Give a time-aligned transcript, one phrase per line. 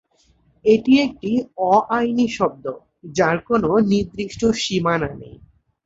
[0.65, 1.31] এটি একটি
[1.69, 2.65] অ-আইনি শব্দ,
[3.11, 5.35] যার কোনো নির্দিষ্ট সীমানা নেই।